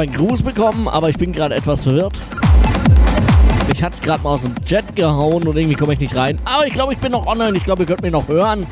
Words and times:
Habe 0.00 0.08
einen 0.08 0.28
Gruß 0.28 0.42
bekommen, 0.42 0.88
aber 0.88 1.10
ich 1.10 1.18
bin 1.18 1.30
gerade 1.30 1.54
etwas 1.54 1.82
verwirrt. 1.82 2.18
Ich 3.70 3.82
hatte 3.82 3.96
es 3.96 4.00
gerade 4.00 4.22
mal 4.22 4.30
aus 4.30 4.42
dem 4.44 4.54
Jet 4.66 4.96
gehauen 4.96 5.46
und 5.46 5.58
irgendwie 5.58 5.74
komme 5.74 5.92
ich 5.92 6.00
nicht 6.00 6.16
rein. 6.16 6.38
Aber 6.46 6.66
ich 6.66 6.72
glaube, 6.72 6.94
ich 6.94 6.98
bin 7.00 7.12
noch 7.12 7.26
online. 7.26 7.54
Ich 7.58 7.64
glaube, 7.64 7.82
ihr 7.82 7.86
könnt 7.86 8.00
mich 8.00 8.10
noch 8.10 8.26
hören. 8.26 8.66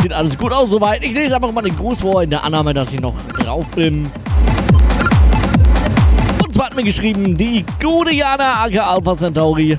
Sieht 0.00 0.14
alles 0.14 0.38
gut 0.38 0.50
aus 0.50 0.70
soweit. 0.70 1.04
Ich 1.04 1.12
lese 1.12 1.34
einfach 1.34 1.52
mal 1.52 1.60
den 1.60 1.76
Gruß 1.76 2.00
vor, 2.00 2.22
in 2.22 2.30
der 2.30 2.42
Annahme, 2.42 2.72
dass 2.72 2.90
ich 2.90 3.02
noch 3.02 3.12
drauf 3.38 3.66
bin. 3.76 4.10
Und 6.42 6.54
zwar 6.54 6.64
hat 6.68 6.74
mir 6.74 6.84
geschrieben, 6.84 7.36
die 7.36 7.66
gute 7.78 8.14
Jana 8.14 8.64
Aka 8.64 8.94
Alpha 8.94 9.14
Centauri. 9.14 9.76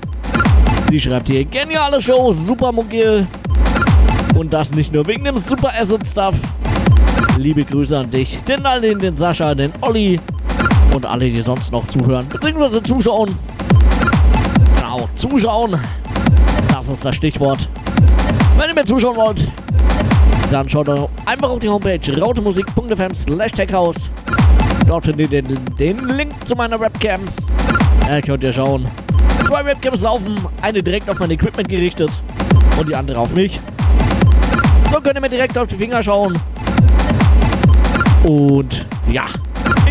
Sie 0.92 1.00
schreibt 1.00 1.28
hier, 1.28 1.44
geniale 1.44 2.00
Show, 2.00 2.32
super 2.34 2.72
Mucke. 2.72 3.26
Und 4.36 4.54
das 4.54 4.70
nicht 4.76 4.94
nur 4.94 5.08
wegen 5.08 5.24
dem 5.24 5.40
Super 5.40 5.74
Acid 5.76 6.06
Stuff. 6.06 6.36
Liebe 7.40 7.64
Grüße 7.64 7.98
an 7.98 8.12
dich, 8.12 8.44
den 8.44 8.64
Alin, 8.64 9.00
den 9.00 9.18
Sascha, 9.18 9.56
den 9.56 9.74
Olli 9.82 10.20
und 10.94 11.06
alle, 11.06 11.30
die 11.30 11.42
sonst 11.42 11.72
noch 11.72 11.88
zuhören, 11.88 12.28
beziehungsweise 12.30 12.82
zuschauen. 12.84 13.38
Genau, 14.76 15.08
zuschauen. 15.16 15.80
Das 16.70 16.88
ist 16.88 17.04
das 17.04 17.16
Stichwort. 17.16 17.68
Wenn 18.58 18.70
ihr 18.70 18.76
mir 18.76 18.86
zuschauen 18.86 19.16
wollt, 19.16 19.48
dann 20.52 20.70
schaut 20.70 20.88
doch 20.88 21.10
einfach 21.26 21.50
auf 21.50 21.60
die 21.60 21.70
Homepage 21.70 22.22
rautemusik.fm 22.22 23.16
slash 23.16 23.52
techhouse. 23.52 24.12
Dort 24.88 25.06
findet 25.06 25.32
ihr 25.32 25.42
den, 25.42 25.76
den 25.80 25.98
Link 26.10 26.32
zu 26.46 26.56
meiner 26.56 26.80
Webcam. 26.80 27.22
Äh, 28.10 28.22
könnt 28.22 28.44
ihr 28.44 28.54
schauen. 28.54 28.86
Zwei 29.48 29.66
Webcams 29.66 30.02
laufen, 30.02 30.38
eine 30.62 30.84
direkt 30.84 31.10
auf 31.10 31.20
mein 31.20 31.32
Equipment 31.32 31.68
gerichtet 31.70 32.12
und 32.80 32.90
die 32.90 32.96
andere 32.96 33.20
auf 33.20 33.34
mich. 33.34 33.60
So 34.92 35.00
könnt 35.00 35.16
ihr 35.16 35.22
mir 35.22 35.30
direkt 35.30 35.58
auf 35.58 35.68
die 35.68 35.76
Finger 35.76 36.04
schauen. 36.04 36.38
Und 38.24 38.86
ja, 39.12 39.26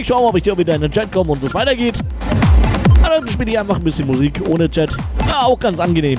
ich 0.02 0.08
schaue 0.08 0.22
mal, 0.22 0.28
ob 0.30 0.36
ich 0.36 0.42
hier 0.42 0.58
wieder 0.58 0.74
in 0.74 0.80
den 0.80 0.90
Chat 0.90 1.12
komme 1.12 1.30
und 1.30 1.42
es 1.44 1.54
weitergeht. 1.54 1.94
Dann 3.02 3.28
spiele 3.28 3.52
ich 3.52 3.58
einfach 3.58 3.76
ein 3.76 3.84
bisschen 3.84 4.06
Musik 4.06 4.40
ohne 4.48 4.68
Chat. 4.68 4.90
Ja, 5.28 5.42
auch 5.44 5.58
ganz 5.58 5.78
angenehm. 5.78 6.18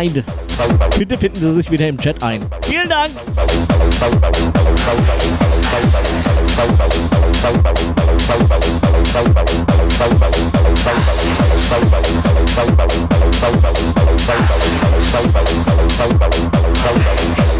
Gemeinde, 0.00 0.24
bitte 0.98 1.18
finden 1.18 1.40
Sie 1.40 1.52
sich 1.56 1.70
wieder 1.70 1.86
im 1.86 1.98
Chat 1.98 2.22
ein. 2.22 2.40
Vielen 2.62 2.88
Dank! 2.88 3.10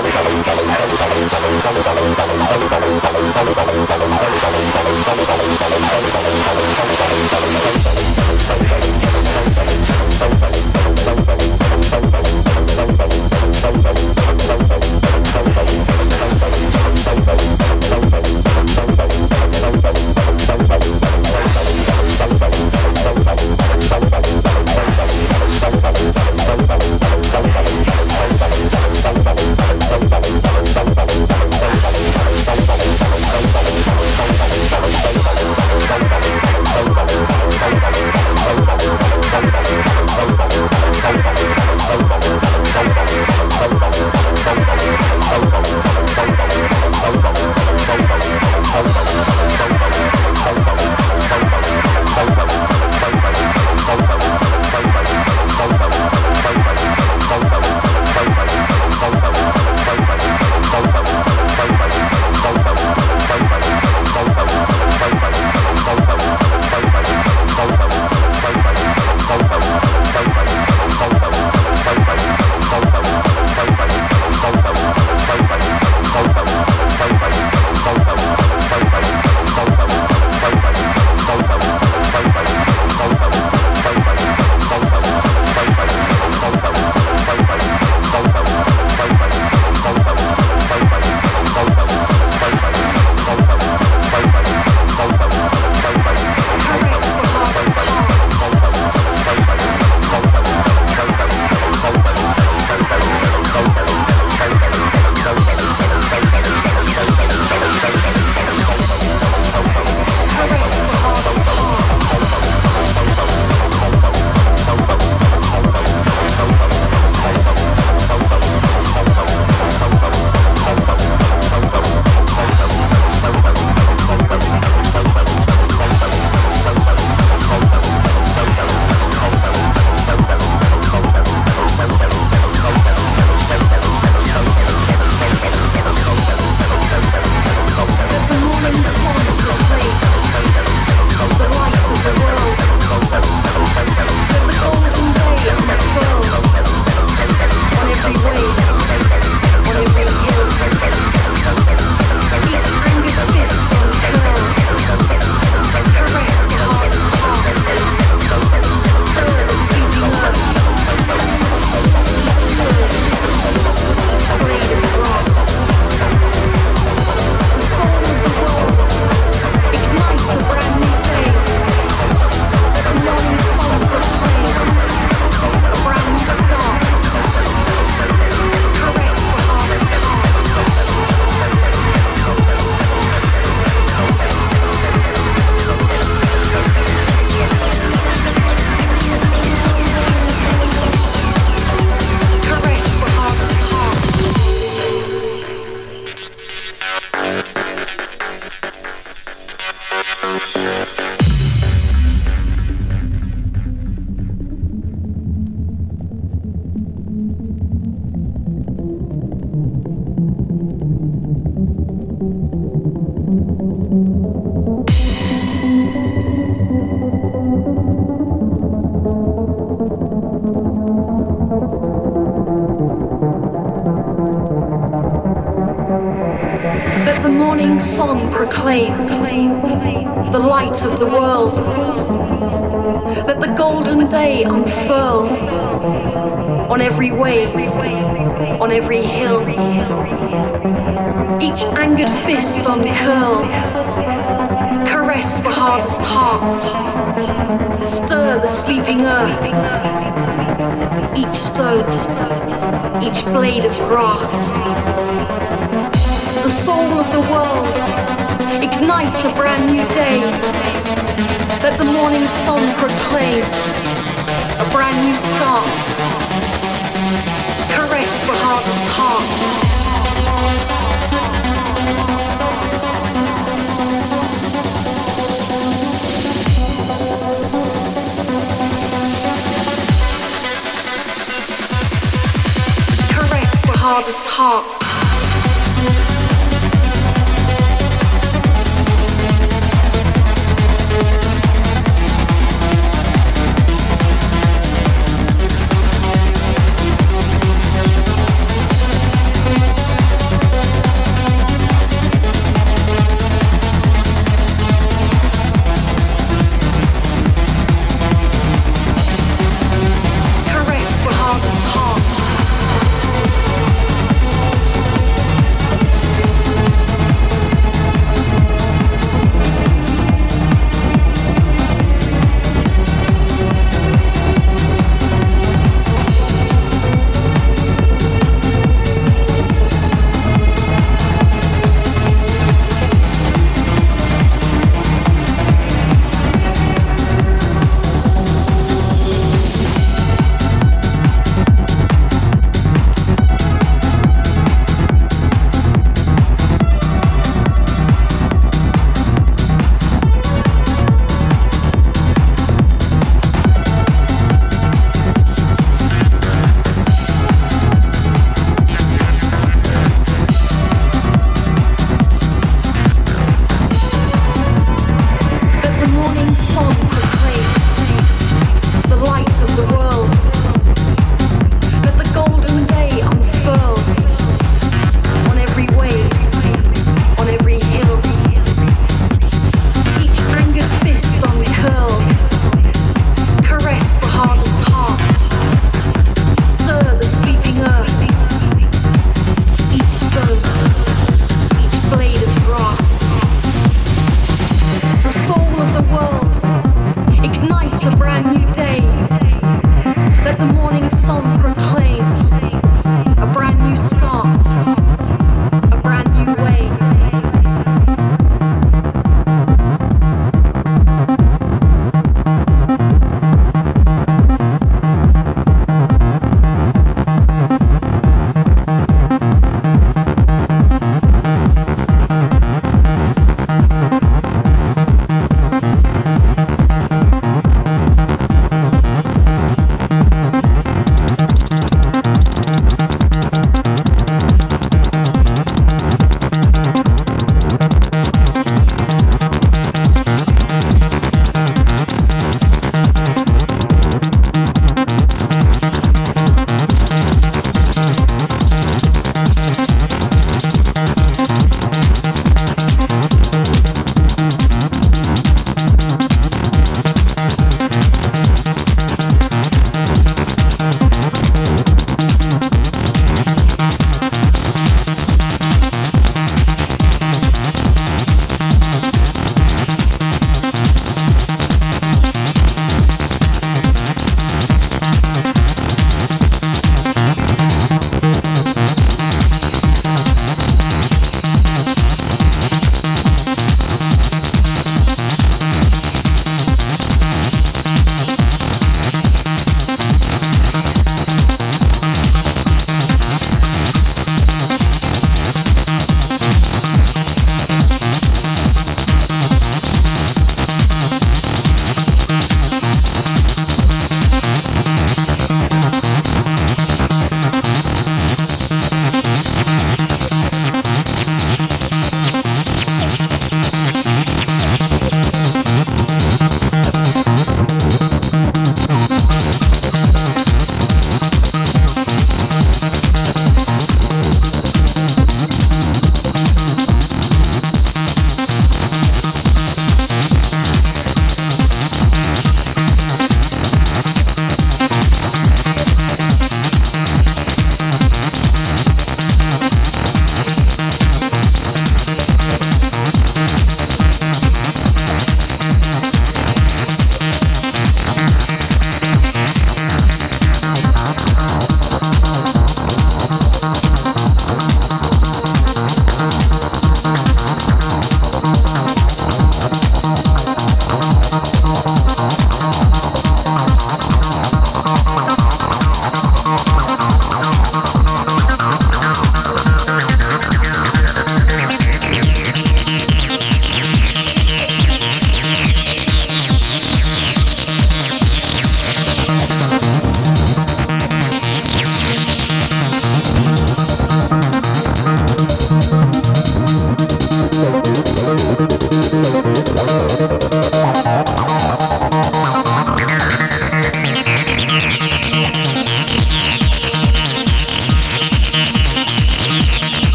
Thank 0.00 0.14
you. 6.92 6.97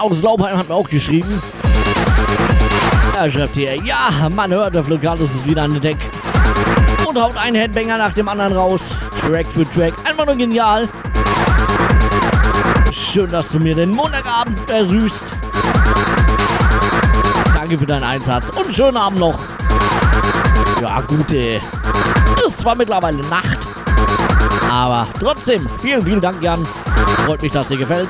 Jan 0.00 0.12
aus 0.12 0.22
Laubheim 0.22 0.56
hat 0.56 0.68
mir 0.68 0.74
auch 0.74 0.88
geschrieben. 0.88 1.42
Er 3.16 3.30
schreibt 3.30 3.54
hier, 3.54 3.76
ja, 3.84 4.28
man 4.34 4.50
hört, 4.50 4.74
der 4.74 4.84
Flokalis 4.84 5.34
ist 5.34 5.44
wieder 5.44 5.64
an 5.64 5.72
der 5.72 5.80
Deck. 5.80 5.98
Und 7.06 7.20
haut 7.20 7.36
einen 7.36 7.56
Headbanger 7.56 7.98
nach 7.98 8.12
dem 8.14 8.28
anderen 8.28 8.54
raus. 8.54 8.96
Track 9.20 9.46
für 9.46 9.70
Track. 9.70 9.92
Einfach 10.04 10.26
nur 10.26 10.36
genial. 10.36 10.88
Schön, 12.90 13.30
dass 13.30 13.50
du 13.50 13.58
mir 13.58 13.74
den 13.74 13.90
Montagabend 13.90 14.58
versüßt. 14.60 15.24
Danke 17.54 17.76
für 17.76 17.86
deinen 17.86 18.04
Einsatz 18.04 18.48
und 18.50 18.74
schönen 18.74 18.96
Abend 18.96 19.18
noch. 19.18 19.38
Ja, 20.80 21.00
gute. 21.02 21.60
Ist 22.46 22.60
zwar 22.60 22.74
mittlerweile 22.74 23.18
Nacht, 23.28 23.58
aber 24.70 25.06
trotzdem, 25.18 25.66
vielen, 25.80 26.00
vielen 26.00 26.20
Dank, 26.20 26.42
Jan. 26.42 26.64
Freut 27.26 27.42
mich, 27.42 27.52
dass 27.52 27.68
dir 27.68 27.76
gefällt. 27.76 28.08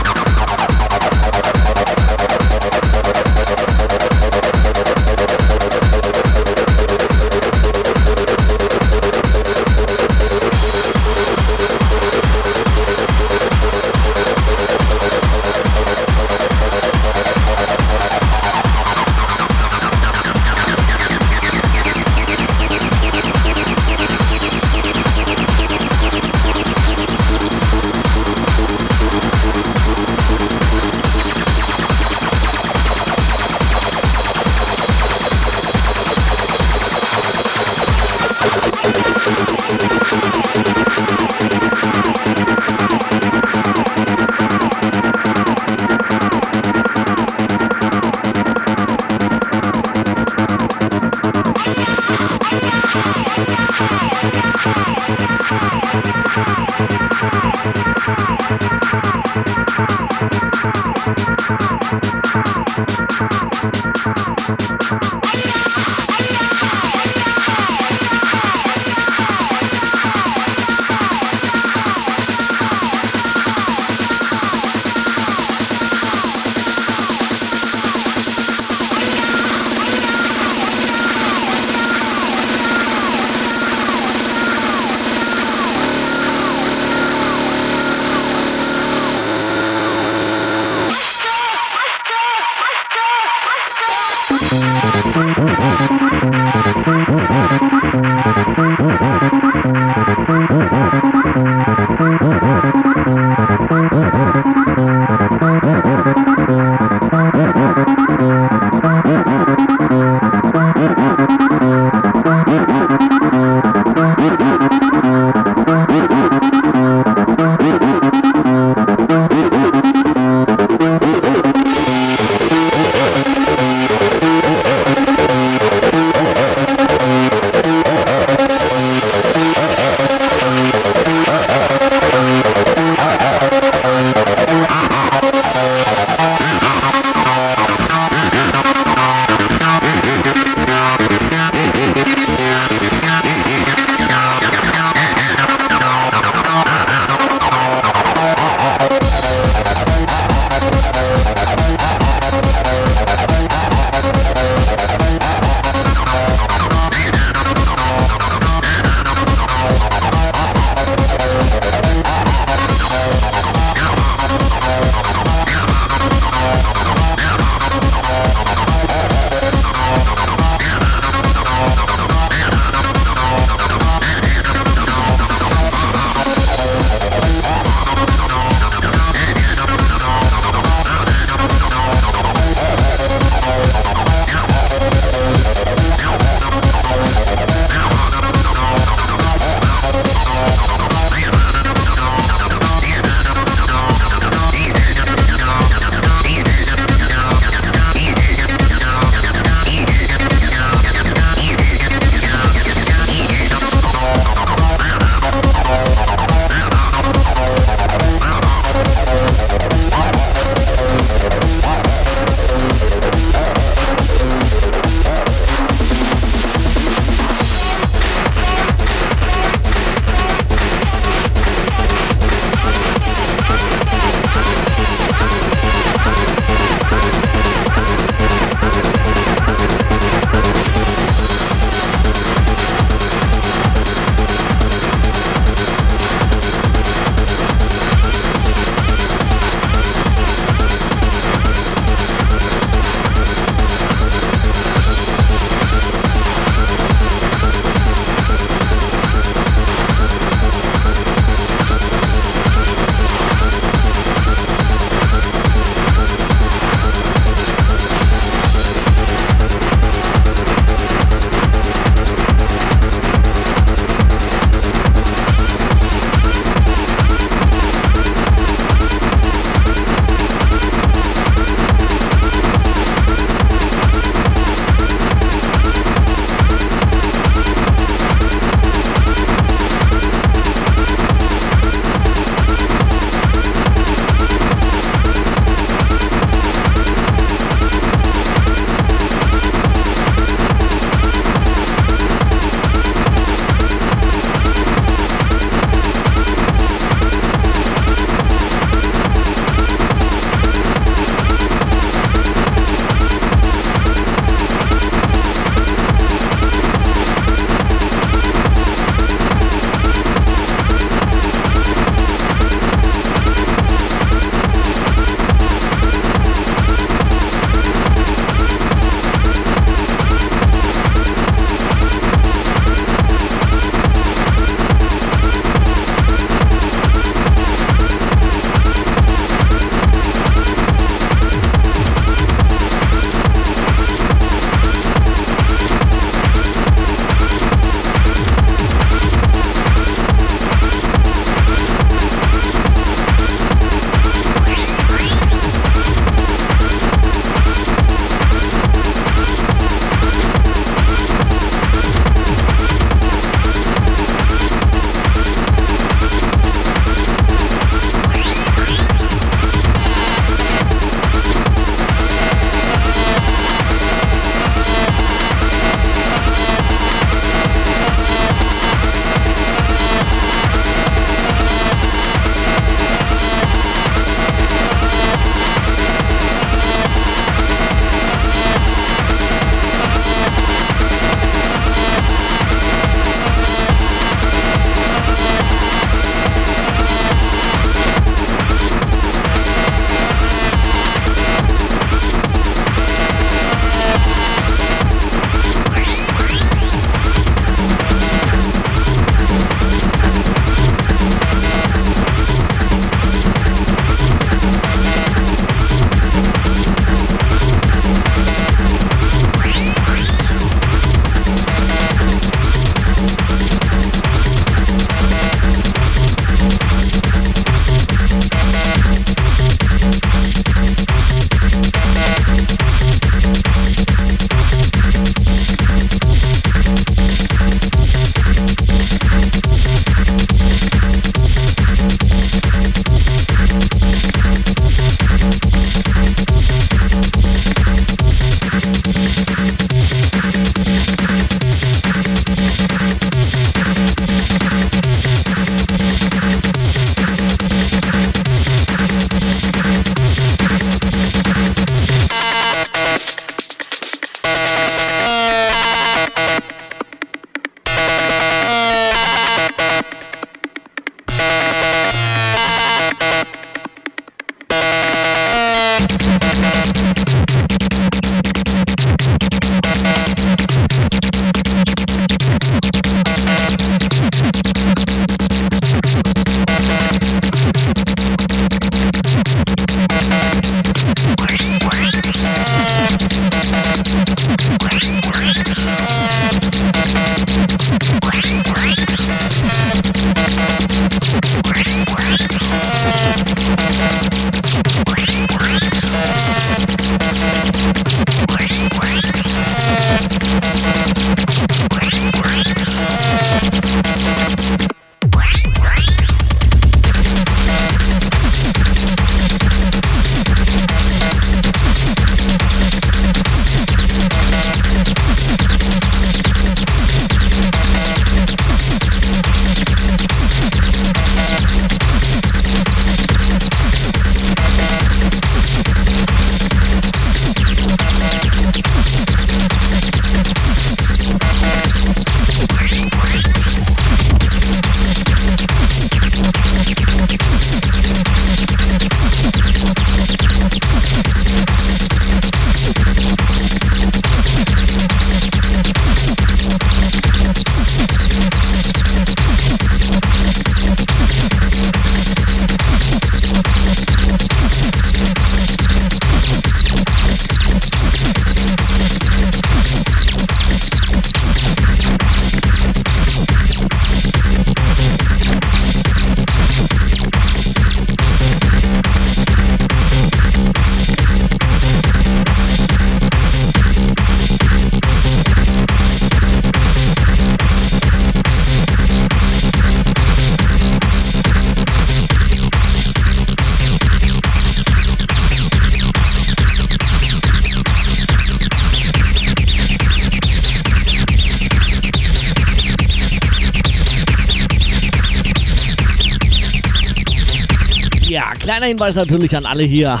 Kleiner 598.56 598.66
Hinweis 598.68 598.94
natürlich 598.94 599.36
an 599.36 599.46
alle 599.46 599.64
hier. 599.64 600.00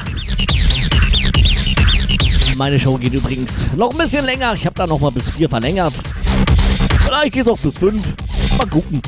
Meine 2.56 2.78
Show 2.78 2.96
geht 2.96 3.12
übrigens 3.12 3.66
noch 3.74 3.90
ein 3.90 3.98
bisschen 3.98 4.24
länger. 4.24 4.54
Ich 4.54 4.64
habe 4.64 4.76
da 4.76 4.86
noch 4.86 5.00
mal 5.00 5.10
bis 5.10 5.30
vier 5.30 5.48
verlängert. 5.48 5.94
Vielleicht 7.04 7.32
geht 7.32 7.42
es 7.42 7.48
auch 7.48 7.58
bis 7.58 7.76
fünf. 7.76 8.14
Mal 8.56 8.68
gucken. 8.68 9.02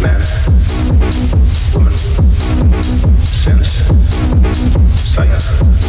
Man, 0.00 0.20
woman, 1.74 1.92
sense, 3.24 3.82
sight. 4.94 5.83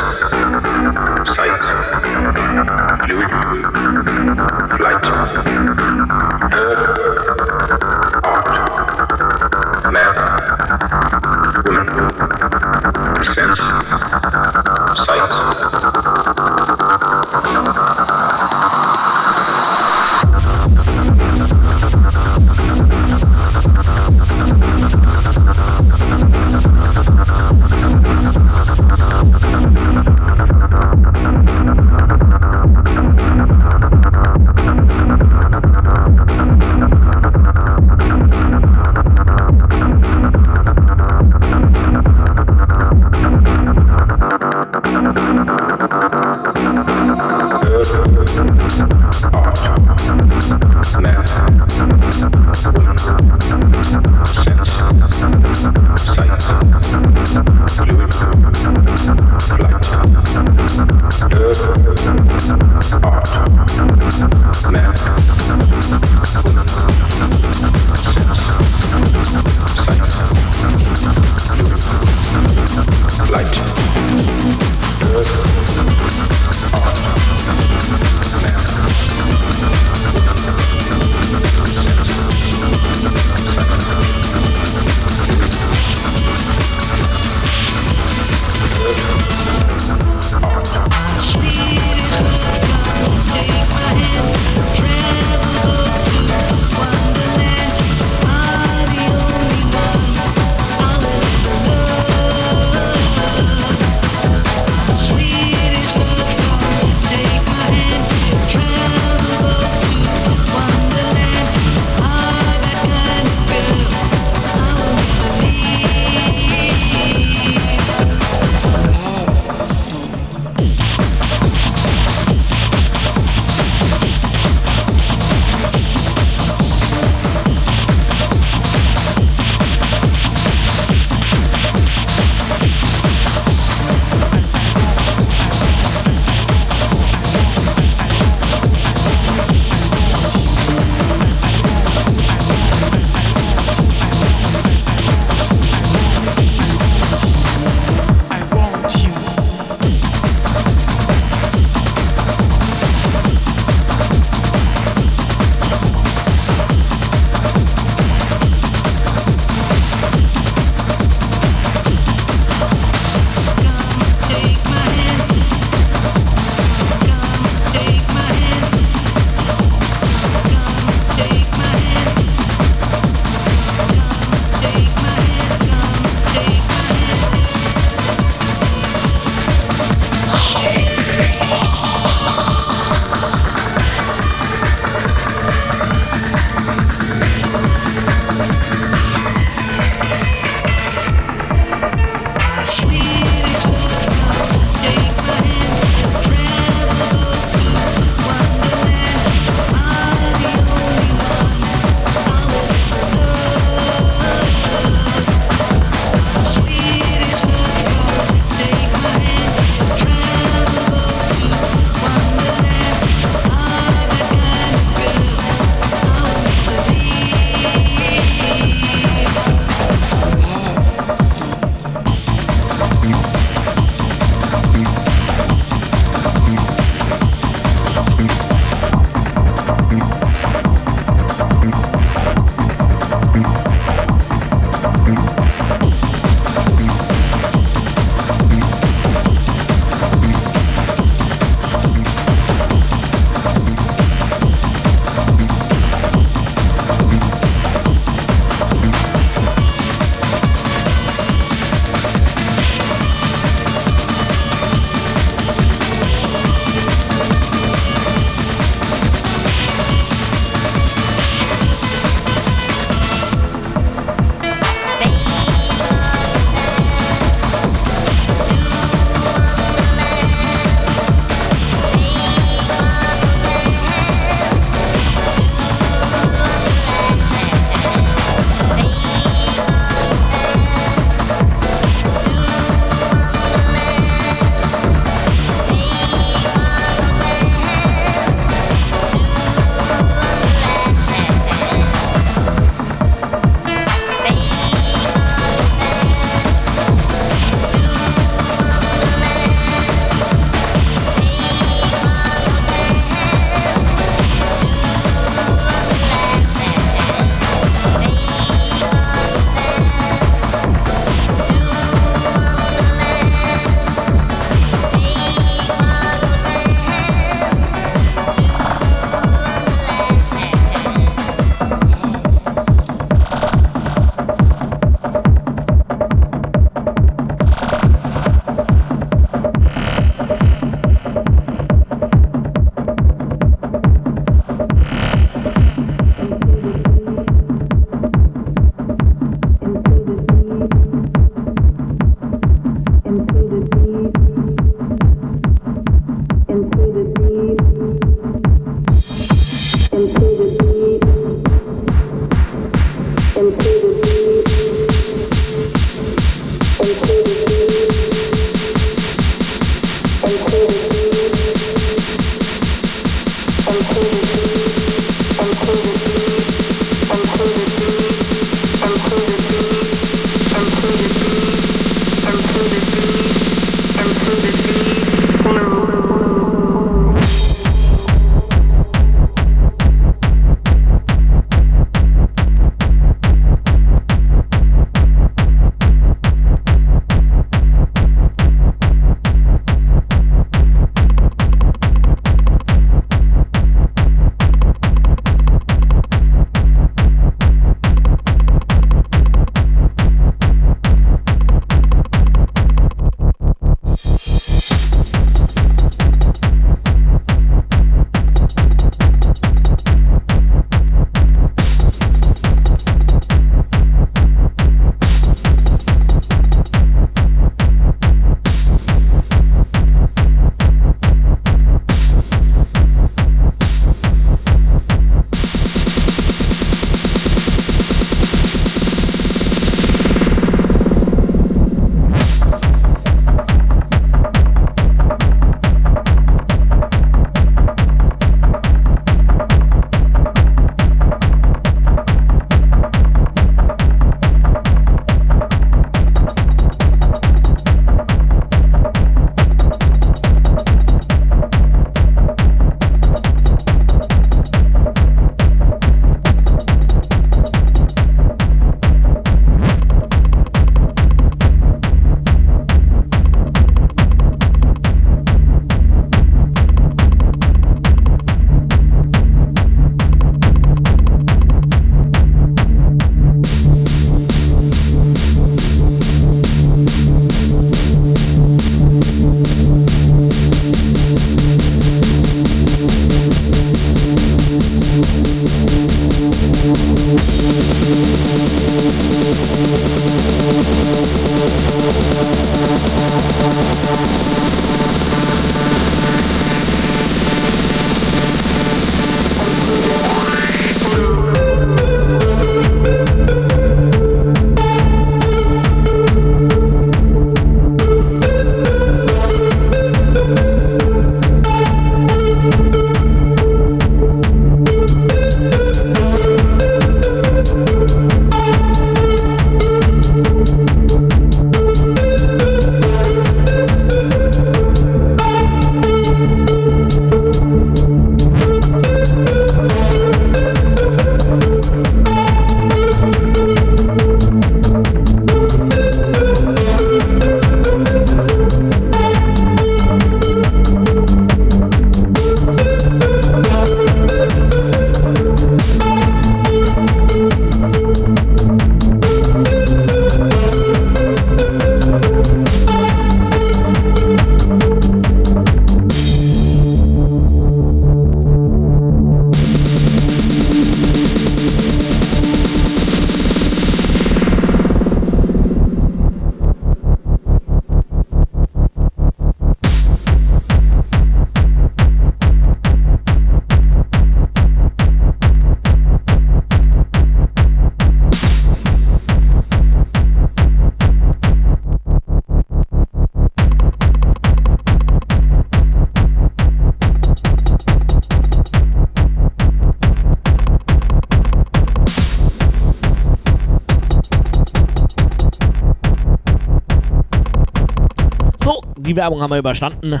Die 598.78 598.94
Werbung 598.94 599.20
haben 599.20 599.30
wir 599.30 599.38
überstanden. 599.38 600.00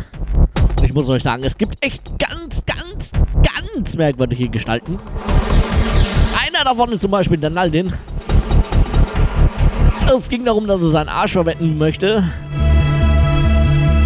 Ich 0.82 0.92
muss 0.92 1.08
euch 1.08 1.22
sagen, 1.22 1.42
es 1.44 1.56
gibt 1.56 1.84
echt 1.84 2.18
ganz, 2.18 2.62
ganz, 2.64 3.12
ganz 3.42 3.96
merkwürdige 3.96 4.48
Gestalten. 4.48 4.98
Einer 6.38 6.64
davon 6.64 6.92
ist 6.92 7.02
zum 7.02 7.10
Beispiel 7.10 7.38
der 7.38 7.50
Naldin. 7.50 7.92
Es 10.14 10.28
ging 10.28 10.44
darum, 10.44 10.66
dass 10.66 10.80
er 10.80 10.90
seinen 10.90 11.08
Arsch 11.08 11.32
verwenden 11.32 11.76
möchte. 11.78 12.22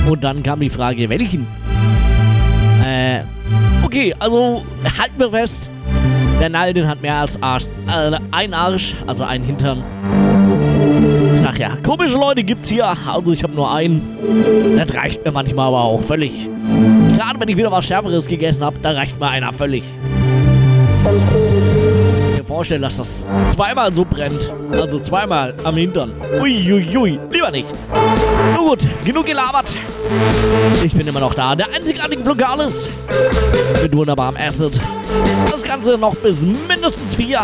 Und 0.09 0.25
dann 0.25 0.43
kam 0.43 0.61
die 0.61 0.71
Frage, 0.71 1.09
welchen? 1.11 1.47
Äh, 2.85 3.21
okay, 3.85 4.15
also 4.19 4.65
halten 4.99 5.19
wir 5.19 5.31
fest. 5.31 5.71
Der 6.41 6.49
Naldin 6.49 6.89
hat 6.89 7.03
mehr 7.03 7.17
als 7.17 7.41
Arsch, 7.43 7.67
äh, 7.87 8.19
ein 8.31 8.55
Arsch, 8.55 8.97
also 9.07 9.25
einen 9.25 9.45
Hintern. 9.45 9.85
Ich 11.53 11.59
ja, 11.59 11.77
komische 11.83 12.17
Leute 12.17 12.45
gibt's 12.45 12.69
hier. 12.69 12.87
Also 13.07 13.33
ich 13.33 13.43
habe 13.43 13.55
nur 13.55 13.73
einen. 13.73 14.77
Das 14.77 14.95
reicht 14.95 15.25
mir 15.25 15.33
manchmal 15.33 15.69
aber 15.69 15.83
auch 15.83 16.03
völlig. 16.03 16.49
Gerade 17.17 17.39
wenn 17.39 17.49
ich 17.49 17.57
wieder 17.57 17.71
was 17.71 17.85
Schärferes 17.87 18.27
gegessen 18.27 18.65
habe, 18.65 18.77
da 18.83 18.93
reicht 18.93 19.19
mir 19.19 19.29
einer 19.29 19.53
völlig 19.53 19.85
vorstellen, 22.61 22.83
dass 22.83 22.97
das 22.97 23.27
zweimal 23.47 23.95
so 23.95 24.05
brennt. 24.05 24.53
Also 24.73 24.99
zweimal 24.99 25.55
am 25.65 25.77
Hintern. 25.77 26.13
Uiuiui, 26.41 26.97
ui, 26.97 26.97
ui. 26.97 27.21
lieber 27.31 27.51
nicht. 27.51 27.69
Nun 28.55 28.67
gut, 28.69 28.87
genug 29.05 29.25
gelabert. 29.25 29.75
Ich 30.85 30.93
bin 30.93 31.07
immer 31.07 31.21
noch 31.21 31.33
da, 31.33 31.55
der 31.55 31.69
einzigartige 31.75 32.23
Flugales. 32.23 32.91
Mit 33.81 33.97
wunderbarem 33.97 34.37
Acid. 34.37 34.81
Das 35.51 35.63
Ganze 35.63 35.97
noch 35.97 36.15
bis 36.17 36.43
mindestens 36.43 37.15
vier. 37.15 37.41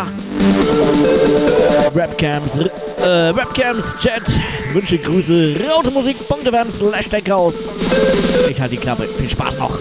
Webcams, 1.93 2.59
äh, 2.97 3.35
Webcams, 3.35 3.95
Chat, 3.99 4.23
Wünsche, 4.73 4.97
Grüße, 4.97 5.55
Raute 5.69 5.91
Musik, 5.91 6.27
Punktefm, 6.27 6.71
slash 6.71 7.09
aus. 7.31 7.55
Ich 8.49 8.59
halte 8.59 8.75
die 8.75 8.81
Klappe. 8.81 9.03
Viel 9.03 9.29
Spaß 9.29 9.57
noch. 9.57 9.79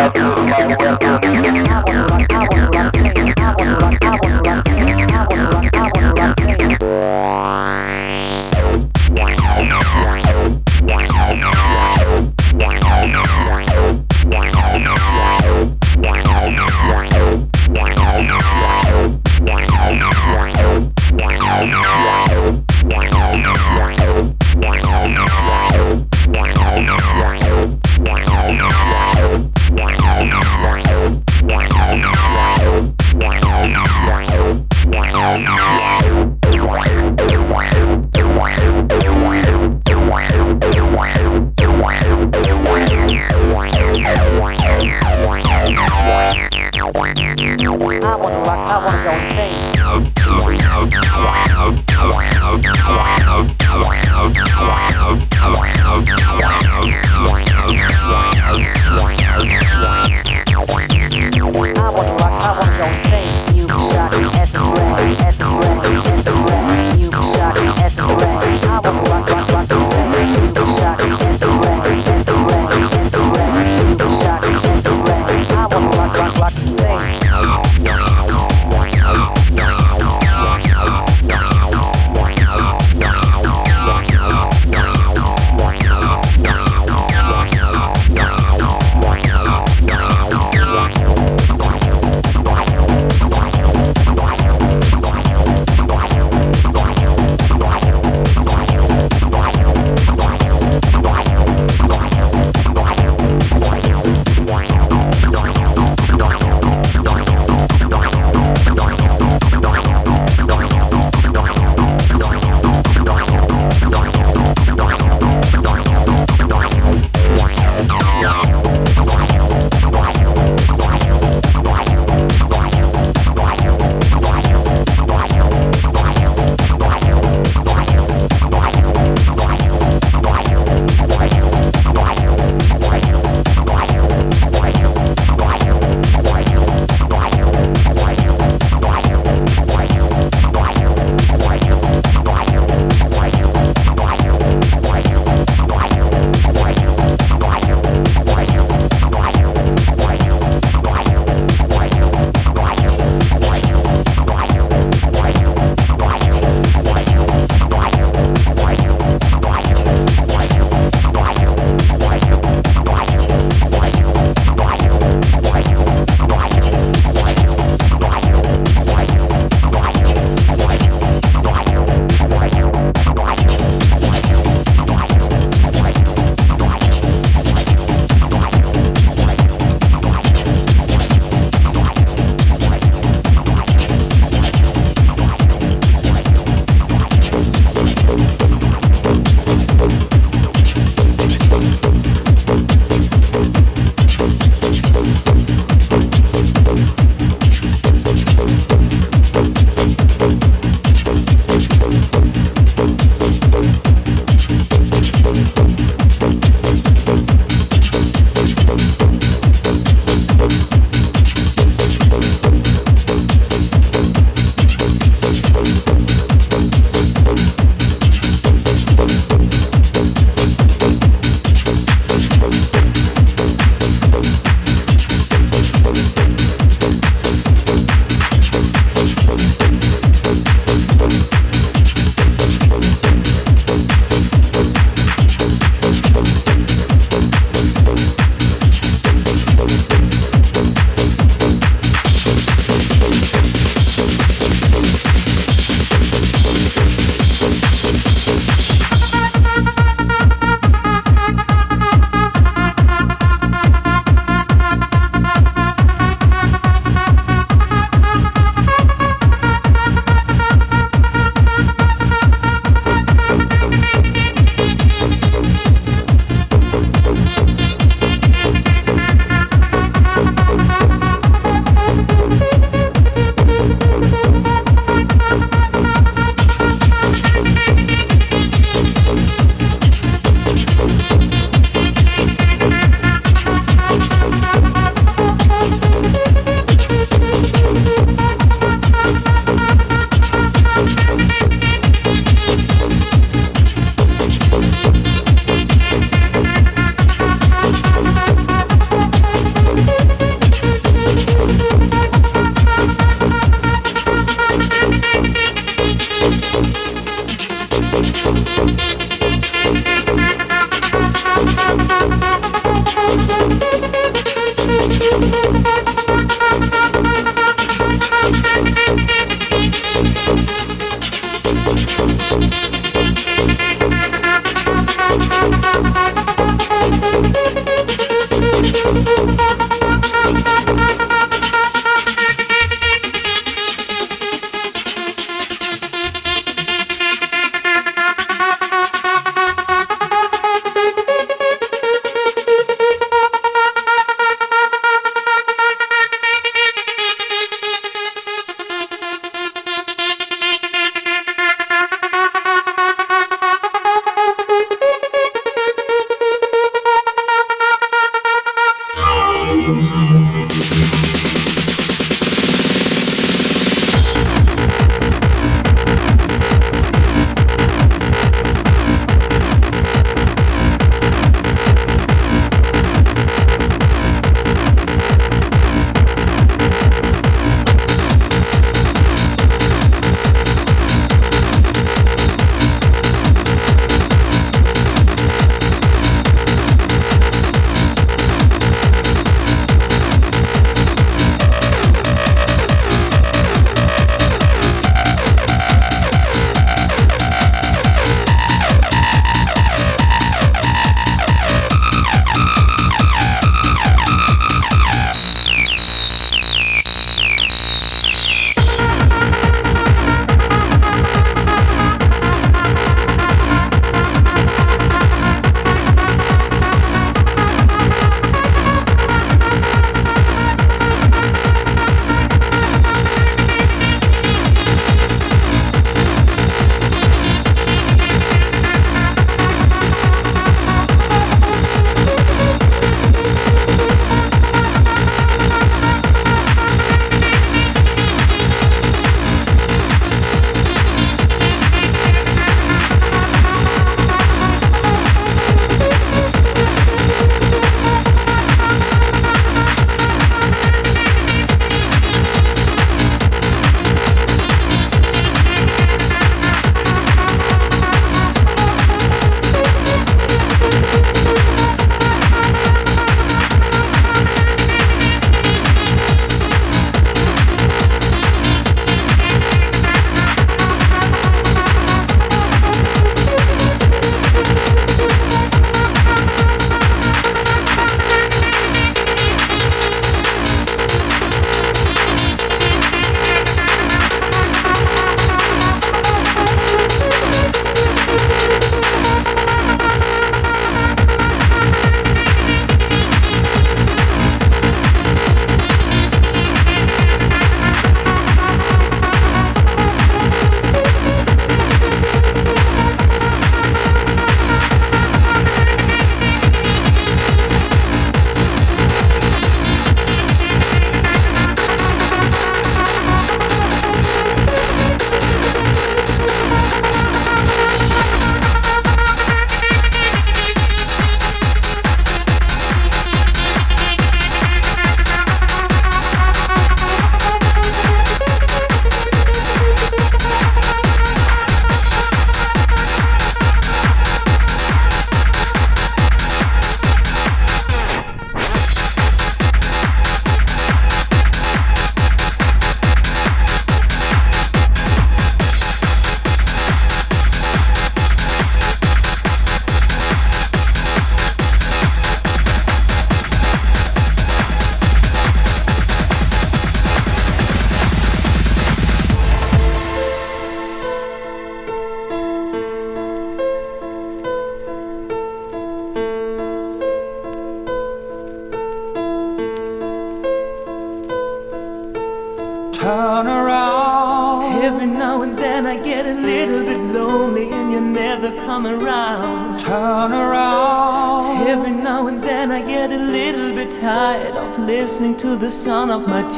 Thank 0.00 0.16
you. 2.54 2.59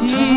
tears. 0.01 0.32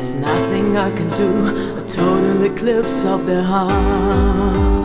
There's 0.00 0.14
nothing 0.14 0.78
I 0.78 0.90
can 0.92 1.10
do, 1.10 1.76
a 1.76 1.86
total 1.86 2.42
eclipse 2.44 3.04
of 3.04 3.26
the 3.26 3.42
heart. 3.42 4.79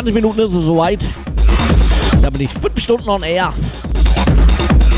20 0.00 0.14
Minuten 0.14 0.40
ist 0.40 0.54
es 0.54 0.64
soweit. 0.64 1.04
Da 2.22 2.30
bin 2.30 2.40
ich 2.40 2.50
5 2.50 2.80
Stunden 2.80 3.06
on 3.10 3.22
air. 3.22 3.52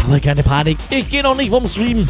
Aber 0.07 0.21
keine 0.21 0.45
Panik, 0.45 0.79
ich 0.91 1.11
gehe 1.11 1.25
noch 1.25 1.35
nicht 1.35 1.51
vom 1.51 1.67
Stream. 1.67 2.07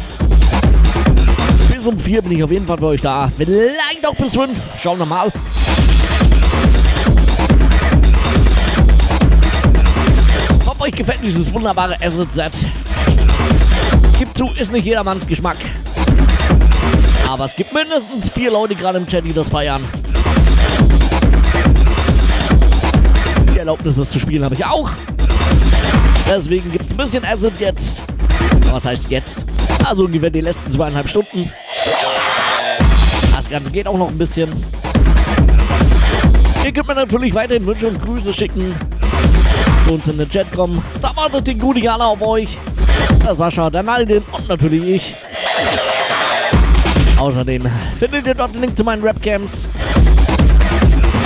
Bis 1.71 1.87
um 1.87 1.97
4 1.97 2.21
bin 2.21 2.33
ich 2.33 2.43
auf 2.43 2.51
jeden 2.51 2.67
Fall 2.67 2.77
für 2.77 2.85
euch 2.85 3.01
da. 3.01 3.31
Vielleicht 3.35 4.05
auch 4.05 4.13
bis 4.13 4.33
5. 4.33 4.55
Schauen 4.79 4.99
wir 4.99 5.07
mal. 5.07 5.31
Hoffe, 10.63 10.81
euch 10.81 10.93
gefällt 10.93 11.23
dieses 11.23 11.51
wunderbare 11.51 11.95
Acid-Set. 11.95 12.53
Gibt 14.19 14.37
zu, 14.37 14.51
ist 14.55 14.71
nicht 14.71 14.85
jedermanns 14.85 15.25
Geschmack. 15.25 15.57
Aber 17.27 17.45
es 17.45 17.55
gibt 17.55 17.73
mindestens 17.73 18.29
vier 18.29 18.51
Leute 18.51 18.75
gerade 18.75 18.99
im 18.99 19.07
Chat, 19.07 19.25
die 19.25 19.33
das 19.33 19.49
feiern. 19.49 19.81
Erlaubnis, 23.63 23.95
das 23.95 24.09
zu 24.09 24.19
spielen, 24.19 24.43
habe 24.43 24.55
ich 24.55 24.65
auch. 24.65 24.89
Deswegen 26.29 26.69
gibt 26.69 26.85
es 26.85 26.91
ein 26.91 26.97
bisschen 26.97 27.23
Acid 27.23 27.53
jetzt. 27.59 28.01
Was 28.69 28.83
heißt 28.83 29.09
jetzt? 29.09 29.45
Also 29.85 30.03
ungefähr 30.03 30.29
die 30.29 30.41
letzten 30.41 30.69
zweieinhalb 30.69 31.07
Stunden. 31.07 31.49
Das 33.33 33.49
Ganze 33.49 33.71
geht 33.71 33.87
auch 33.87 33.97
noch 33.97 34.09
ein 34.09 34.17
bisschen. 34.17 34.51
Ihr 36.65 36.73
könnt 36.73 36.89
mir 36.89 36.95
natürlich 36.95 37.33
weiterhin 37.33 37.65
Wünsche 37.65 37.87
und 37.87 38.03
Grüße 38.03 38.33
schicken. 38.33 38.75
Zu 39.87 39.93
uns 39.93 40.09
in 40.09 40.17
den 40.17 40.29
Chat 40.29 40.51
kommen. 40.51 40.83
Da 41.01 41.15
wartet 41.15 41.47
die 41.47 41.57
gute 41.57 41.79
Jana 41.79 42.07
auf 42.07 42.21
euch. 42.21 42.57
Der 43.25 43.33
Sascha, 43.33 43.69
der 43.69 43.83
Naldin 43.83 44.23
und 44.33 44.49
natürlich 44.49 44.83
ich. 44.83 45.15
Außerdem 47.17 47.63
findet 47.97 48.27
ihr 48.27 48.35
dort 48.35 48.53
den 48.53 48.59
Link 48.59 48.75
zu 48.75 48.83
meinen 48.83 49.01
Rapcams. 49.01 49.69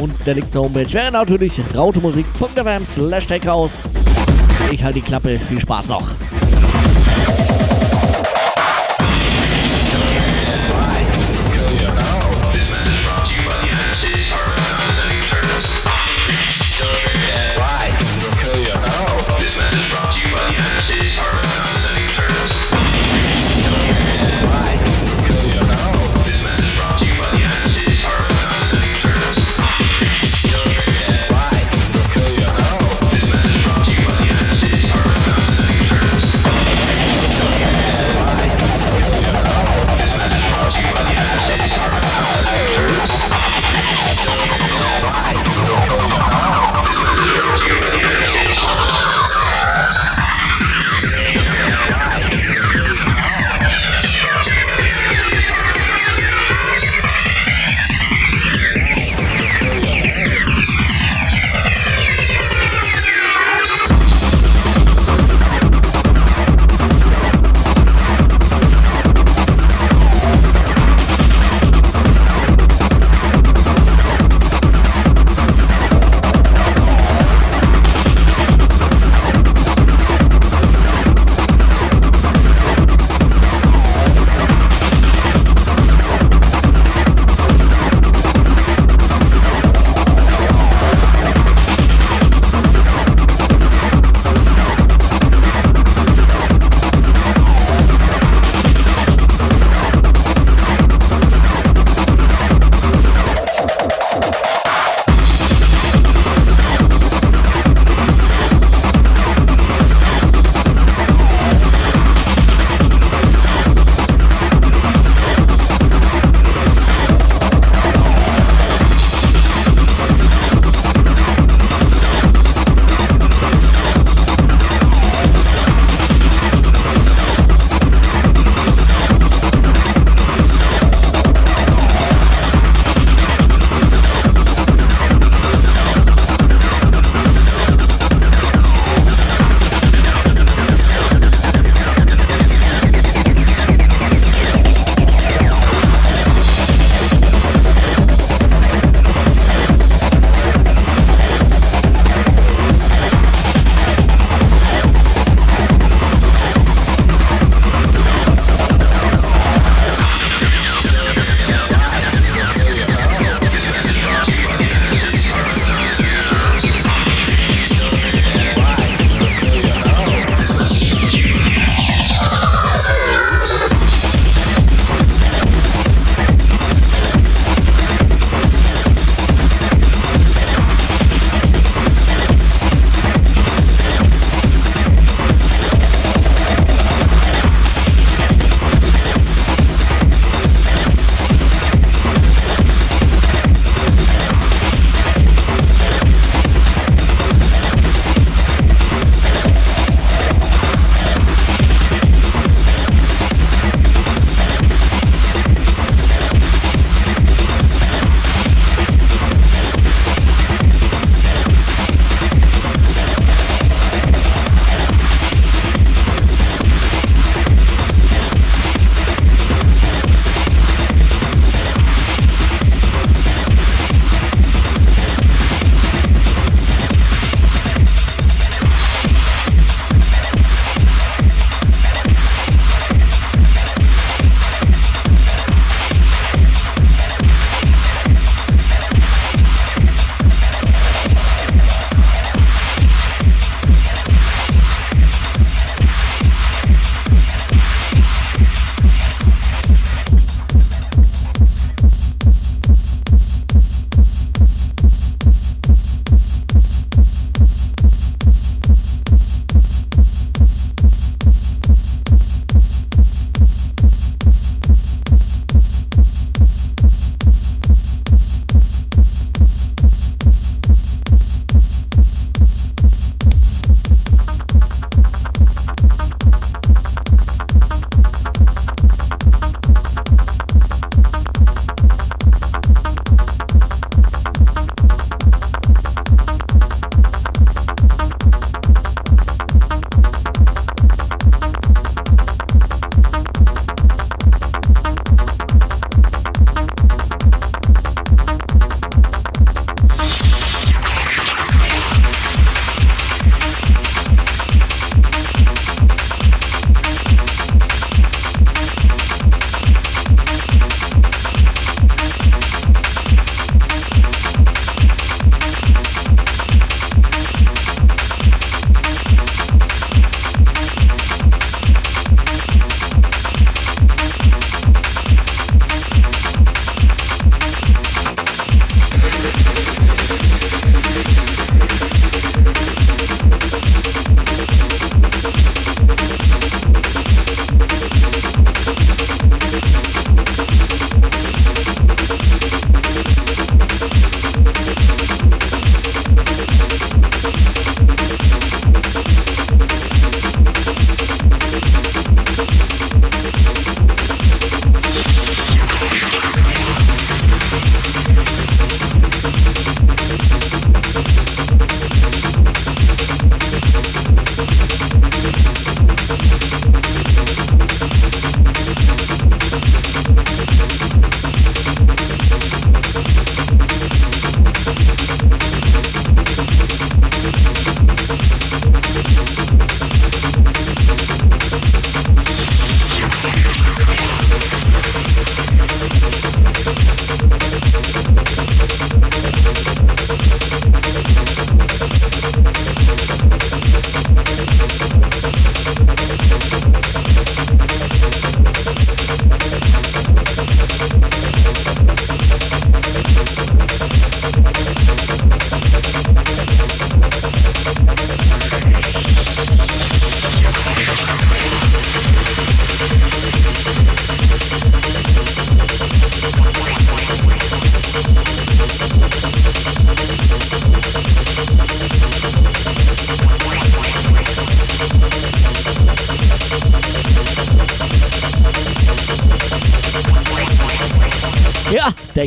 Und 0.02 0.14
der 0.26 0.36
Link 0.36 0.52
zur 0.52 0.64
Homepage 0.66 0.92
wäre 0.94 1.12
natürlich 1.12 1.60
rautemusik.fm 1.76 2.86
slash 2.86 3.28
Ich 4.72 4.84
halte 4.84 5.00
die 5.00 5.06
Klappe. 5.06 5.40
Viel 5.40 5.60
Spaß 5.60 5.90
noch. 5.90 6.17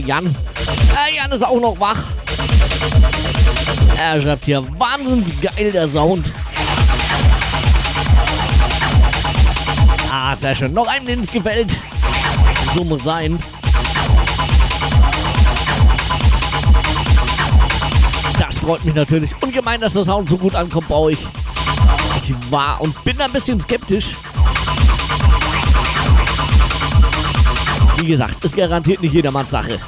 Jan. 0.07 0.25
Der 0.95 1.15
Jan 1.17 1.33
ist 1.33 1.43
auch 1.43 1.61
noch 1.61 1.79
wach. 1.79 1.99
Er 3.99 4.21
schreibt 4.21 4.45
hier, 4.45 4.65
wahnsinnig 4.79 5.41
geil 5.41 5.73
der 5.73 5.89
Sound. 5.89 6.33
Ah, 10.11 10.35
sehr 10.35 10.55
schön. 10.55 10.73
Noch 10.73 10.89
einen, 10.89 11.07
den 11.07 11.21
es 11.21 11.31
gefällt. 11.31 11.77
So 12.75 12.85
muss 12.85 13.05
sein. 13.05 13.39
Das 18.39 18.59
freut 18.59 18.85
mich 18.85 18.95
natürlich 18.95 19.31
ungemein, 19.43 19.81
dass 19.81 19.93
der 19.93 20.05
Sound 20.05 20.29
so 20.29 20.39
gut 20.39 20.55
ankommt 20.55 20.89
bei 20.89 20.95
euch. 20.95 21.19
Ich 22.23 22.35
war 22.51 22.81
und 22.81 23.05
bin 23.05 23.21
ein 23.21 23.33
bisschen 23.33 23.61
skeptisch. 23.61 24.13
Wie 27.97 28.07
gesagt, 28.07 28.43
ist 28.45 28.57
garantiert 28.57 29.03
nicht 29.03 29.13
jedermanns 29.13 29.51
Sache. 29.51 29.79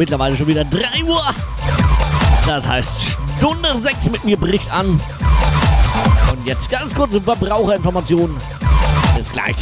Mittlerweile 0.00 0.34
schon 0.34 0.46
wieder 0.46 0.64
3 0.64 1.04
Uhr. 1.04 1.22
Das 2.48 2.66
heißt, 2.66 3.18
Stunde 3.38 3.68
6 3.78 4.10
mit 4.10 4.24
mir 4.24 4.38
bricht 4.38 4.72
an. 4.72 4.88
Und 4.88 6.46
jetzt 6.46 6.70
ganz 6.70 6.94
kurze 6.94 7.20
Verbraucherinformationen. 7.20 8.34
Bis 9.16 9.30
gleich. 9.30 9.56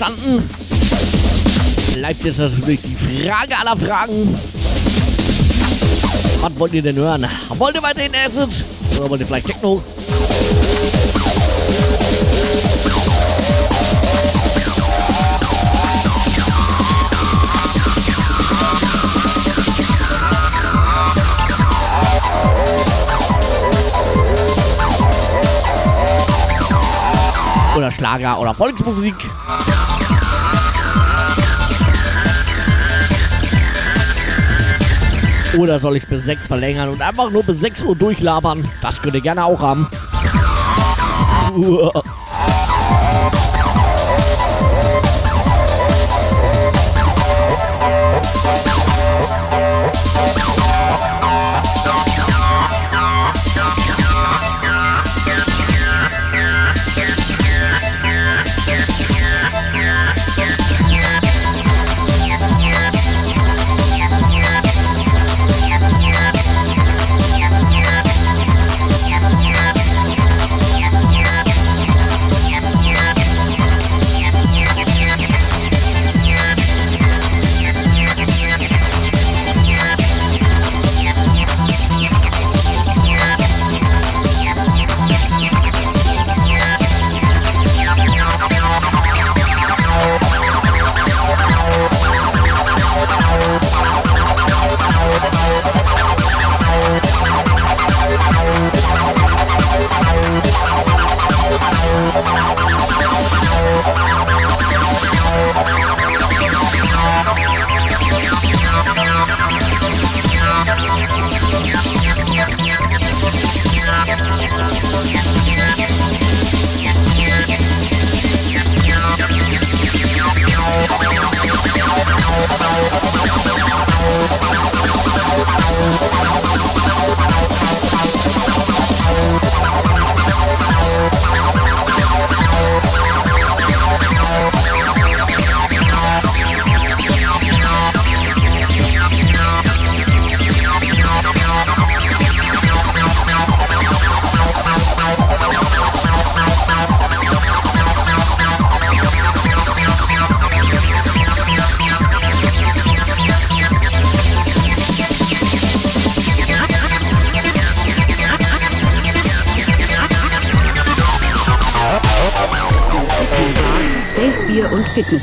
Werbung 0.00 0.16
bestanden. 0.16 0.48
Bleibt 1.94 2.24
jetzt 2.24 2.38
natürlich 2.38 2.80
die 2.82 3.26
Frage 3.26 3.58
aller 3.58 3.76
Fragen. 3.76 4.38
Was 6.40 6.58
wollt 6.58 6.72
ihr 6.72 6.82
denn 6.82 6.96
hören? 6.96 7.26
Wollt 7.50 7.74
ihr 7.74 7.82
weiterhin 7.82 8.12
Acid? 8.14 8.64
Oder 8.98 9.10
wollt 9.10 9.20
ihr 9.20 9.26
vielleicht 9.26 9.46
Techno? 9.46 9.82
Oder 27.76 27.90
Schlager 27.90 28.38
oder 28.38 28.52
Volksmusik. 28.52 29.14
Oder 35.58 35.78
soll 35.78 35.96
ich 35.96 36.06
bis 36.06 36.24
6 36.24 36.46
verlängern 36.46 36.88
und 36.88 37.02
einfach 37.02 37.30
nur 37.30 37.42
bis 37.42 37.60
6 37.60 37.82
Uhr 37.82 37.94
durchlabern? 37.94 38.66
Das 38.80 39.02
könnt 39.02 39.14
ihr 39.14 39.20
gerne 39.20 39.44
auch 39.44 39.60
haben. 39.60 39.88
Uah. 41.54 42.02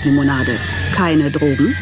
Fitnesslimonade. 0.10 0.58
Keine 0.92 1.30
Drogen? 1.30 1.76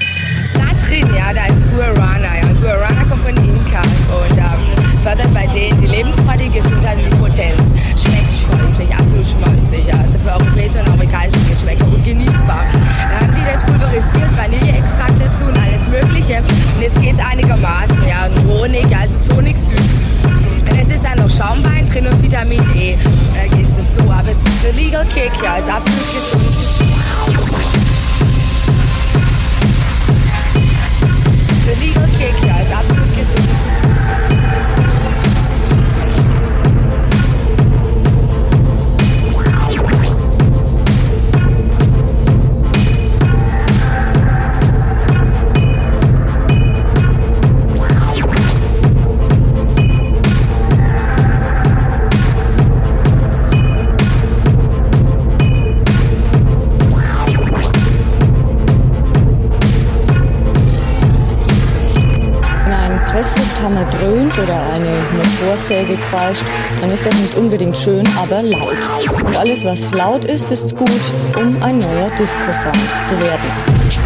Motorsäge 65.67 65.97
kreischt, 65.97 66.45
dann 66.79 66.91
ist 66.91 67.05
das 67.05 67.13
nicht 67.19 67.35
unbedingt 67.35 67.75
schön, 67.75 68.07
aber 68.17 68.41
laut. 68.41 69.25
Und 69.25 69.35
alles, 69.35 69.65
was 69.65 69.91
laut 69.91 70.23
ist, 70.25 70.51
ist 70.51 70.75
gut, 70.75 70.89
um 71.35 71.61
ein 71.61 71.77
neuer 71.77 72.09
Disco-Sound 72.17 72.77
zu 73.09 73.19
werden. 73.19 73.51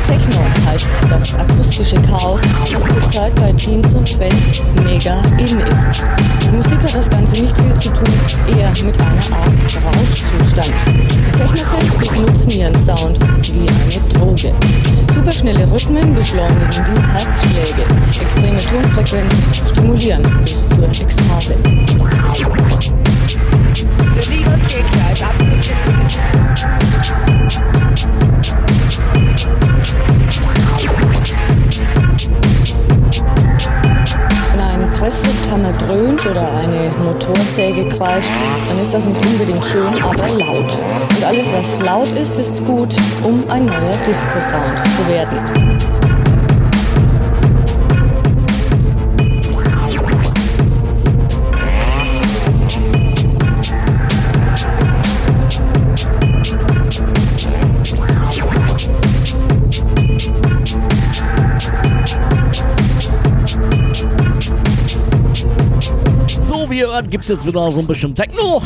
Techno 0.07 0.41
heißt 0.69 0.88
das 1.09 1.35
akustische 1.35 1.95
Chaos, 2.01 2.41
das 2.61 2.83
zurzeit 2.83 3.35
bei 3.35 3.51
Teens 3.53 3.93
und 3.93 4.05
Twins 4.05 4.63
mega 4.83 5.21
in 5.38 5.59
ist. 5.59 6.03
Die 6.43 6.55
Musik 6.55 6.79
hat 6.81 6.95
das 6.95 7.09
Ganze 7.09 7.41
nicht 7.41 7.55
viel 7.55 7.73
zu 7.75 7.89
tun, 7.93 8.13
eher 8.57 8.71
mit 8.83 8.99
einer 8.99 9.38
Art 9.38 9.51
Rauschzustand. 9.85 10.73
Die 10.88 11.31
Technofans 11.31 12.09
benutzen 12.09 12.51
ihren 12.51 12.75
Sound 12.75 13.19
wie 13.53 13.67
eine 13.67 14.13
Droge. 14.13 14.53
Superschnelle 15.13 15.71
Rhythmen 15.71 16.15
beschleunigen 16.15 16.69
die 16.69 17.01
Herzschläge. 17.01 17.83
Extreme 18.21 18.57
Tonfrequenzen 18.57 19.53
stimulieren 19.53 20.23
bis 20.43 20.67
zur 20.69 20.88
Ekstase. 20.88 21.55
Kick, 24.67 24.85
ja, 24.95 25.09
ist 25.11 25.23
absolut 25.23 25.59
gesund. 25.59 26.19
Presslufthammer 35.02 35.73
dröhnt 35.80 36.23
oder 36.28 36.48
eine 36.57 36.91
Motorsäge 37.03 37.90
kreischt, 37.90 38.30
dann 38.69 38.78
ist 38.78 38.94
das 38.94 39.03
nicht 39.03 39.19
unbedingt 39.26 39.65
schön, 39.65 39.99
aber 40.03 40.30
laut. 40.30 40.78
Und 41.10 41.26
alles, 41.26 41.52
was 41.52 41.82
laut 41.82 42.11
ist, 42.11 42.38
ist 42.38 42.64
gut, 42.65 42.95
um 43.23 43.44
ein 43.49 43.65
neuer 43.65 43.98
Disco-Sound 44.06 44.78
zu 44.95 45.07
werden. 45.07 46.01
Gibt 67.11 67.25
es 67.25 67.29
jetzt 67.29 67.45
wieder 67.45 67.69
so 67.69 67.79
ein 67.79 67.88
bisschen 67.88 68.15
Techno. 68.15 68.61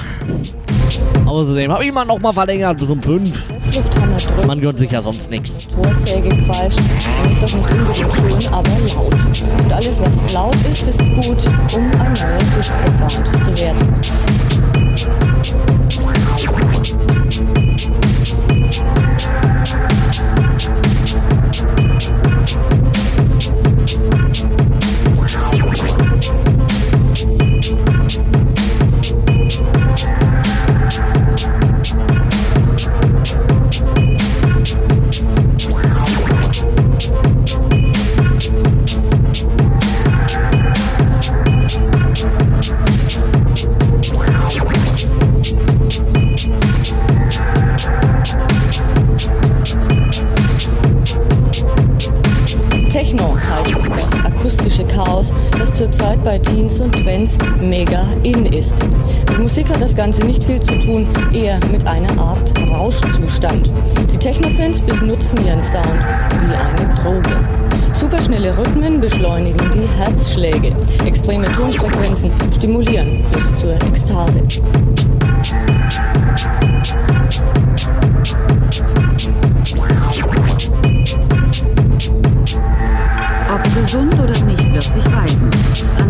Außerdem 1.25 1.71
habe 1.71 1.83
ich 1.83 1.91
mal 1.91 2.05
noch 2.05 2.19
mal 2.19 2.31
verlängert 2.31 2.77
bis 2.77 2.91
um 2.91 3.01
5. 3.01 3.47
Presslufthammer 3.47 4.17
drückt. 4.17 4.45
Man 4.45 4.61
gönnt 4.61 4.77
sich 4.77 4.91
ja 4.91 5.01
sonst 5.01 5.31
nichts. 5.31 5.67
Motorsäge 5.75 6.29
kreischt, 6.29 6.79
ist 6.79 7.41
das 7.41 7.55
nicht 7.55 7.71
unbedingt 7.71 8.43
schön, 8.43 8.53
aber 8.53 8.69
laut. 8.69 9.63
Und 9.63 9.73
alles, 9.73 9.99
was 9.99 10.33
laut 10.33 10.55
ist, 10.71 10.87
ist 10.87 10.99
gut, 10.99 11.43
um 11.75 11.83
ein 11.99 12.13
neuer 12.13 12.37
Disco-Sound 12.55 13.25
zu 13.25 13.63
werden. 13.63 14.44
Ganze 60.05 60.23
nicht 60.27 60.43
viel 60.43 60.59
zu 60.59 60.77
tun, 60.77 61.07
eher 61.33 61.59
mit 61.71 61.87
einer 61.87 62.15
Art 62.21 62.53
Rauschzustand. 62.69 63.71
Die 64.13 64.17
Techno-Fans 64.17 64.79
benutzen 64.81 65.43
ihren 65.43 65.59
Sound 65.59 65.87
wie 66.29 66.53
eine 66.53 66.93
Droge. 66.93 67.43
Superschnelle 67.91 68.55
Rhythmen 68.55 69.01
beschleunigen 69.01 69.57
die 69.73 69.87
Herzschläge. 69.97 70.75
Extreme 71.07 71.45
Tonfrequenzen 71.45 72.29
stimulieren 72.55 73.25
bis 73.33 73.59
zur 73.59 73.73
Ekstase. 73.81 74.43
Ob 83.51 83.63
gesund 83.73 84.13
oder 84.13 84.39
nicht, 84.45 84.71
wird 84.71 84.83
sich 84.83 85.05
weisen. 85.05 85.49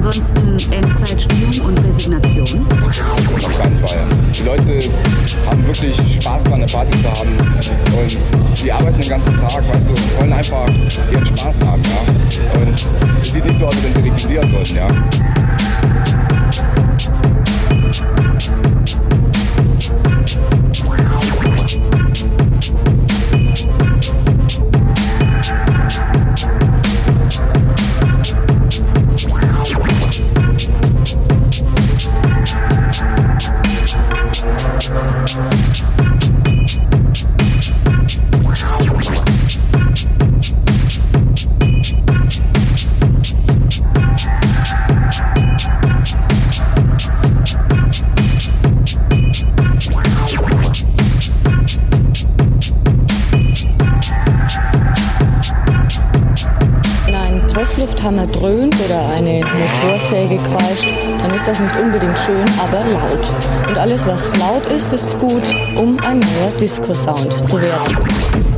Ansonsten 0.05 0.71
Endzeitstimmung 0.71 1.65
und 1.65 1.79
Resignation. 1.83 2.67
Auf 2.69 3.57
keinen 3.57 3.75
Fall. 3.77 4.07
Die 4.37 4.43
Leute 4.43 4.79
haben 5.47 5.65
wirklich 5.65 5.97
Spaß 6.21 6.43
dran, 6.43 6.53
eine 6.53 6.67
Party 6.67 6.91
zu 7.01 7.09
haben. 7.09 7.31
Und 7.97 8.61
die 8.63 8.71
arbeiten 8.71 9.01
den 9.01 9.09
ganzen 9.09 9.35
Tag, 9.39 9.67
weißt 9.73 9.89
du, 9.89 9.93
wollen 10.19 10.31
einfach 10.31 10.67
ihren 11.11 11.25
Spaß 11.25 11.59
haben, 11.61 11.81
ja. 11.81 12.61
Und 12.61 12.85
es 13.19 13.33
sieht 13.33 13.45
nicht 13.45 13.57
so 13.57 13.65
aus, 13.65 13.73
als 13.77 13.83
wenn 13.83 13.93
sie 13.93 14.09
requisieren 14.09 14.51
würden, 14.51 14.75
ja. 14.75 14.87
Was 64.05 64.35
laut 64.37 64.65
ist, 64.67 64.93
ist 64.93 65.17
gut, 65.19 65.43
um 65.75 65.97
ein 65.99 66.19
neuer 66.19 66.51
Disco-Sound 66.59 67.49
zu 67.49 67.61
werden. 67.61 68.54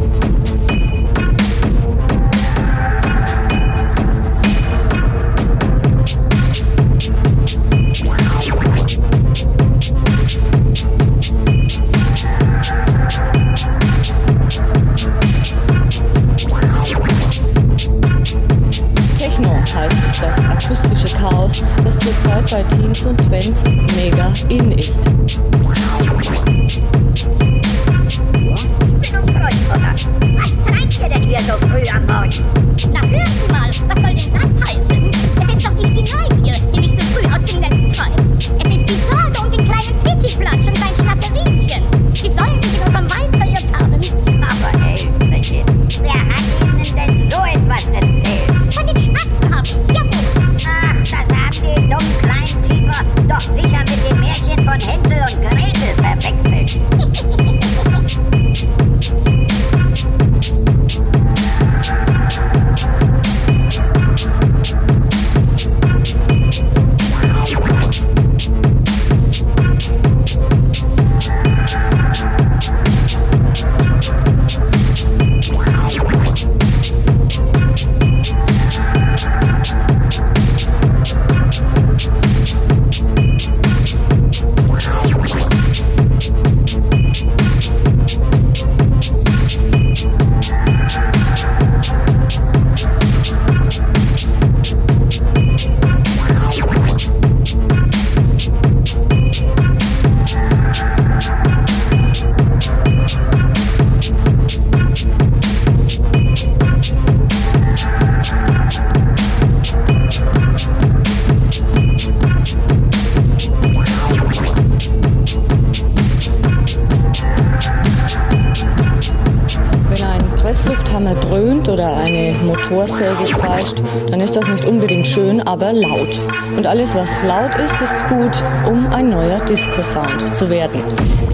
Was 126.97 127.21
laut 127.21 127.53
ist, 127.57 127.79
ist 127.79 128.07
gut, 128.07 128.43
um 128.67 128.87
ein 128.91 129.11
neuer 129.11 129.39
Disco-Sound 129.41 130.35
zu 130.35 130.49
werden. 130.49 130.81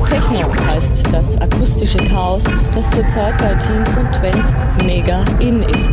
Techno 0.06 0.54
heißt 0.68 1.04
das 1.10 1.40
akustische 1.40 2.00
Chaos, 2.00 2.44
das 2.76 2.90
zurzeit 2.90 3.38
bei 3.38 3.54
Teens 3.56 3.96
und 3.96 4.12
Twents 4.12 4.54
mega 4.84 5.24
in 5.40 5.64
ist. 5.64 5.92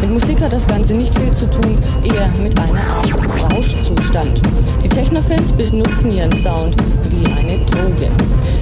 Mit 0.00 0.10
Musik 0.10 0.40
hat 0.40 0.52
das 0.52 0.64
Ganze 0.68 0.92
nicht 0.92 1.12
viel 1.18 1.34
zu 1.34 1.50
tun, 1.50 1.82
eher 2.04 2.28
mit 2.40 2.56
einer 2.60 2.78
Art 2.78 3.52
Rauschzustand. 3.52 4.40
Die 4.84 4.88
Technofans 4.88 5.50
benutzen 5.50 6.10
ihren 6.10 6.32
Sound 6.36 6.76
wie 7.10 7.26
eine 7.26 7.58
Droge. 7.64 8.08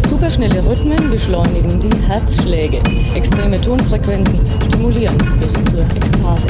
Superschnelle 0.09 0.65
Rhythmen 0.67 1.11
beschleunigen 1.11 1.79
die 1.81 2.09
Herzschläge. 2.09 2.81
Extreme 3.15 3.61
Tonfrequenzen 3.61 4.41
stimulieren 4.71 5.19
bis 5.39 5.53
zur 5.53 5.85
Ekstase. 5.97 6.49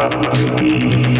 up 0.00 0.32
to 0.32 0.46
me. 0.58 1.19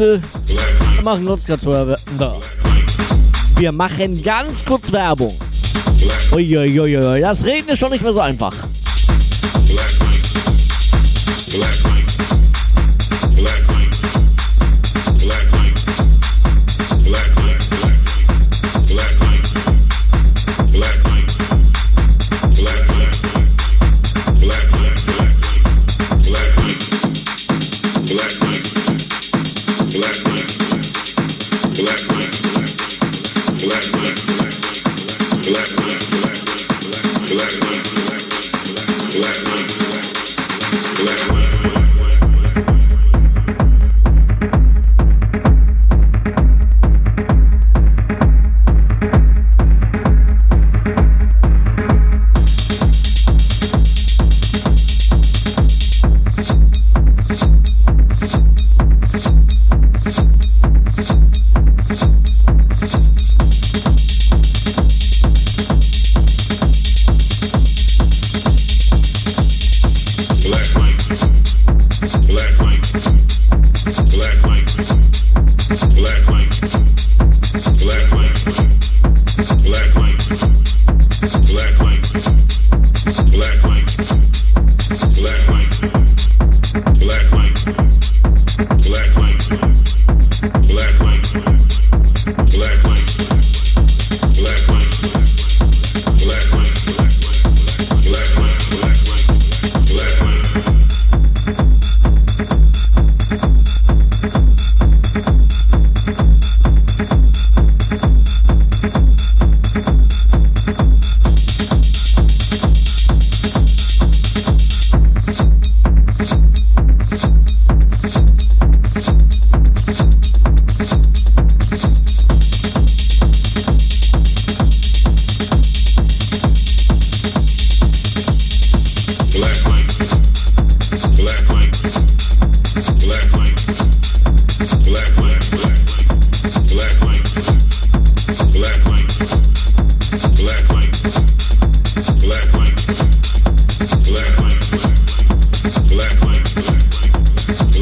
Miste. 0.00 0.20
Wir 0.96 1.04
machen 1.04 1.26
kurz, 1.26 1.46
kurz 1.46 1.66
Werbung. 1.66 2.40
Wir 3.56 3.72
machen 3.72 4.22
ganz 4.22 4.64
kurz 4.64 4.90
Werbung. 4.92 5.36
Uiuiuiui, 6.32 7.20
das 7.20 7.44
Reden 7.44 7.68
ist 7.70 7.78
schon 7.78 7.90
nicht 7.90 8.02
mehr 8.02 8.12
so 8.12 8.20
einfach. 8.20 8.54